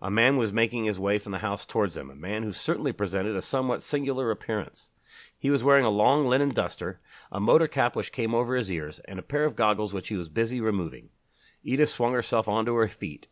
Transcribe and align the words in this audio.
A 0.00 0.10
man 0.10 0.38
was 0.38 0.50
making 0.50 0.84
his 0.84 0.98
way 0.98 1.18
from 1.18 1.32
the 1.32 1.40
house 1.40 1.66
towards 1.66 1.94
them, 1.94 2.08
a 2.08 2.14
man 2.14 2.42
who 2.42 2.54
certainly 2.54 2.90
presented 2.90 3.36
a 3.36 3.42
somewhat 3.42 3.82
singular 3.82 4.30
appearance. 4.30 4.88
He 5.38 5.50
was 5.50 5.62
wearing 5.62 5.84
a 5.84 5.90
long 5.90 6.26
linen 6.26 6.54
duster, 6.54 7.00
a 7.30 7.38
motor 7.38 7.68
cap 7.68 7.94
which 7.94 8.10
came 8.10 8.34
over 8.34 8.56
his 8.56 8.72
ears, 8.72 8.98
and 9.00 9.18
a 9.18 9.22
pair 9.22 9.44
of 9.44 9.56
goggles 9.56 9.92
which 9.92 10.08
he 10.08 10.16
was 10.16 10.30
busy 10.30 10.58
removing. 10.58 11.10
Edith 11.62 11.90
swung 11.90 12.14
herself 12.14 12.48
on 12.48 12.64
to 12.64 12.76
her 12.76 12.88
feet. 12.88 13.26